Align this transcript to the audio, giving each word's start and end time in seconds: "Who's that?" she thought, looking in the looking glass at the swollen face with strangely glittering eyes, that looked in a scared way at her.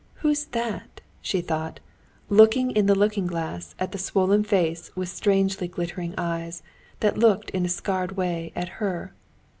"Who's 0.25 0.45
that?" 0.45 1.01
she 1.21 1.41
thought, 1.41 1.79
looking 2.27 2.71
in 2.71 2.87
the 2.87 2.95
looking 2.95 3.27
glass 3.27 3.75
at 3.77 3.91
the 3.91 3.99
swollen 3.99 4.43
face 4.43 4.89
with 4.95 5.09
strangely 5.09 5.67
glittering 5.67 6.15
eyes, 6.17 6.63
that 7.01 7.19
looked 7.19 7.51
in 7.51 7.65
a 7.65 7.69
scared 7.69 8.13
way 8.17 8.51
at 8.55 8.67
her. 8.81 9.13